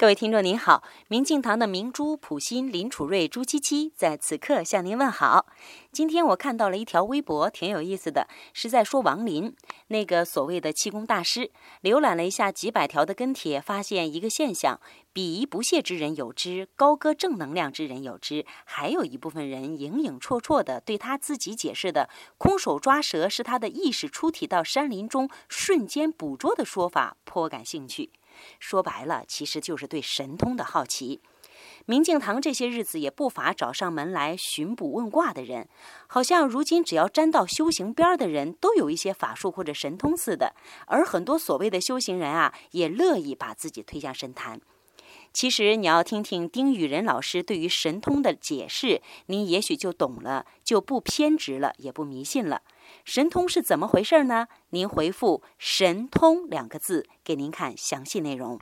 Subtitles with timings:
[0.00, 5.46] 各位听众您好，明镜堂的明珠、普欣、林楚瑞、朱七七在此刻向您问好。
[5.90, 9.52] 今天我看到了一条微博，挺有意思的，是在说王林
[9.88, 11.50] 那个所谓的气功大师。
[11.82, 14.80] 浏览了一下几百条的跟帖，发现一个现象：
[15.12, 22.08] 鄙夷不屑之人有之，高歌正能量之人有之，还有一部分人影影绰绰的对他自己解释的
[22.38, 28.12] “空手抓蛇是他的意识出体到山林中瞬间捕捉”的说法颇感兴趣。
[28.58, 31.20] 说白了，其实就是对神通的好奇。
[31.86, 35.68] 明镜堂这些日子也不乏找上门来寻卜问卦的人，
[36.06, 40.54] 好像如今只要沾到修行边儿的人都有一些法术或者神通似的。
[40.86, 44.60] 而很多所谓的修行人啊，也乐意把自己推向神坛。
[45.32, 52.62] 其实你要听听丁雨仁老师对于神通的解释，您也许就懂了，就不偏执了，也不迷信了。
[53.04, 54.48] 神通是怎么回事呢？
[54.70, 58.58] 您回复“神通”两个字，给您看详细内容。